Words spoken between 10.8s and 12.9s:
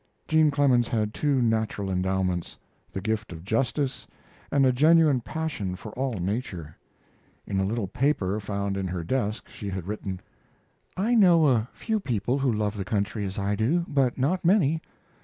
I know a few people who love the